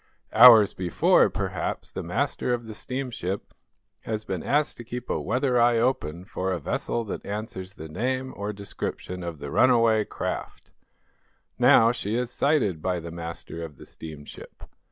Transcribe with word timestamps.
Hours 0.33 0.73
before, 0.73 1.29
perhaps, 1.29 1.91
the 1.91 2.01
master 2.01 2.55
of 2.55 2.65
the 2.65 2.73
steamship 2.73 3.53
has 3.99 4.25
been 4.25 4.41
asked 4.41 4.77
to 4.77 4.83
keep 4.83 5.11
a 5.11 5.21
weather 5.21 5.59
eye 5.59 5.77
open 5.77 6.25
for 6.25 6.51
a 6.51 6.59
vessel 6.59 7.03
that 7.03 7.23
answers 7.23 7.75
the 7.75 7.87
name 7.87 8.33
or 8.35 8.51
description 8.51 9.21
of 9.21 9.37
the 9.37 9.51
runaway 9.51 10.03
craft. 10.03 10.71
Now, 11.59 11.91
she 11.91 12.15
is 12.15 12.31
sighted 12.31 12.81
by 12.81 12.99
the 12.99 13.11
master 13.11 13.61
of 13.63 13.77
the 13.77 13.85
steamship. 13.85 14.63